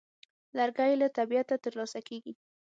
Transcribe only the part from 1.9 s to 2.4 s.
کېږي.